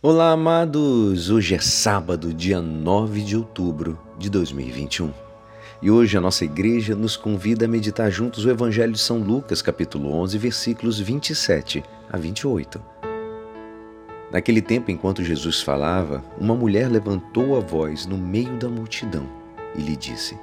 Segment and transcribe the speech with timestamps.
[0.00, 1.28] Olá, amados!
[1.28, 5.12] Hoje é sábado, dia 9 de outubro de 2021.
[5.82, 9.60] E hoje a nossa igreja nos convida a meditar juntos o Evangelho de São Lucas,
[9.60, 12.80] capítulo 11, versículos 27 a 28.
[14.30, 19.28] Naquele tempo, enquanto Jesus falava, uma mulher levantou a voz no meio da multidão
[19.74, 20.38] e lhe disse: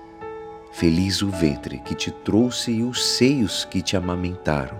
[0.74, 4.78] Feliz o ventre que te trouxe e os seios que te amamentaram.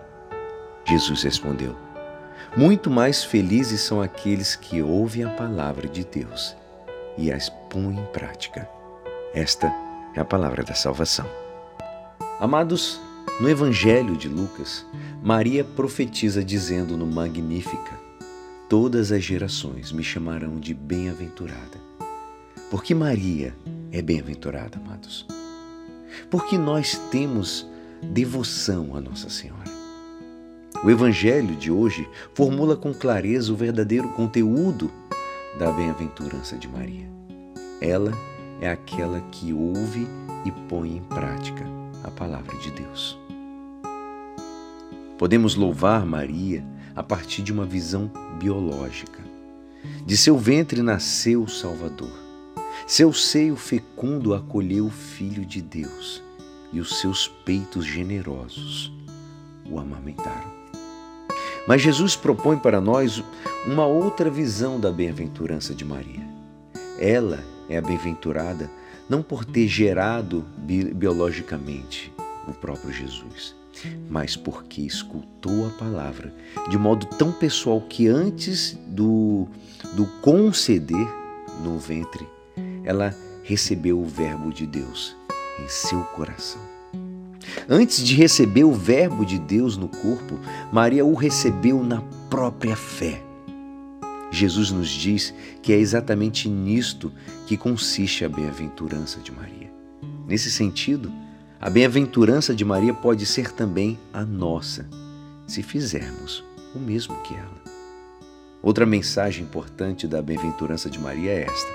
[0.86, 1.85] Jesus respondeu:
[2.58, 6.56] muito mais felizes são aqueles que ouvem a palavra de Deus
[7.18, 8.70] e as põem em prática.
[9.34, 9.68] Esta
[10.16, 11.26] é a palavra da salvação.
[12.40, 13.02] Amados,
[13.40, 14.86] no Evangelho de Lucas,
[15.22, 18.00] Maria profetiza dizendo no Magnífica:
[18.70, 21.84] Todas as gerações me chamarão de bem-aventurada.
[22.72, 23.54] Porque Maria
[23.92, 25.28] é bem-aventurada, amados.
[26.30, 27.68] Porque nós temos
[28.02, 29.75] devoção a Nossa Senhora.
[30.84, 34.92] O Evangelho de hoje formula com clareza o verdadeiro conteúdo
[35.58, 37.10] da bem-aventurança de Maria.
[37.82, 38.12] Ela
[38.62, 40.08] é aquela que ouve
[40.46, 41.66] e põe em prática
[42.04, 43.18] a palavra de Deus.
[45.18, 46.64] Podemos louvar Maria
[46.96, 49.24] a partir de uma visão biológica.
[50.06, 52.12] De seu ventre nasceu o Salvador.
[52.86, 56.22] Seu seio fecundo acolheu o Filho de Deus
[56.72, 58.96] e os seus peitos generosos
[59.70, 60.54] o amamentaram.
[61.68, 63.24] Mas Jesus propõe para nós
[63.66, 66.24] uma outra visão da bem-aventurança de Maria.
[67.00, 68.70] Ela é a bem-aventurada
[69.10, 72.14] não por ter gerado bi biologicamente
[72.48, 73.56] o próprio Jesus,
[74.10, 76.34] mas porque escutou a palavra
[76.70, 79.48] de modo tão pessoal que antes do,
[79.96, 81.08] do conceder
[81.64, 82.28] no ventre,
[82.84, 85.16] ela recebeu o Verbo de Deus
[85.64, 86.75] em seu coração.
[87.70, 90.40] Antes de receber o Verbo de Deus no corpo,
[90.72, 93.22] Maria o recebeu na própria fé.
[94.32, 97.12] Jesus nos diz que é exatamente nisto
[97.48, 99.72] que consiste a bem-aventurança de Maria.
[100.28, 101.12] Nesse sentido,
[101.60, 104.88] a bem-aventurança de Maria pode ser também a nossa,
[105.48, 106.44] se fizermos
[106.76, 107.64] o mesmo que ela.
[108.62, 111.72] Outra mensagem importante da bem-aventurança de Maria é esta: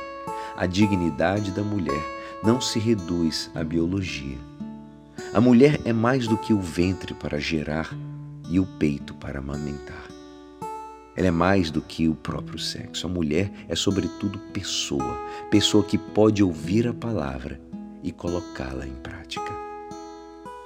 [0.56, 2.02] a dignidade da mulher
[2.42, 4.49] não se reduz à biologia
[5.32, 7.96] a mulher é mais do que o ventre para gerar
[8.48, 10.08] e o peito para amamentar.
[11.14, 13.06] Ela é mais do que o próprio sexo.
[13.06, 15.16] A mulher é, sobretudo, pessoa,
[15.48, 17.60] pessoa que pode ouvir a palavra
[18.02, 19.52] e colocá-la em prática.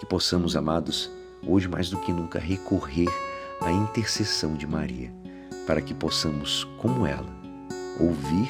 [0.00, 1.10] Que possamos, amados,
[1.46, 3.08] hoje mais do que nunca, recorrer
[3.60, 5.12] à intercessão de Maria,
[5.66, 7.34] para que possamos, como ela,
[8.00, 8.48] ouvir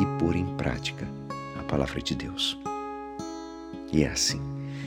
[0.00, 1.08] e pôr em prática
[1.58, 2.56] a palavra de Deus.
[3.92, 4.59] E é assim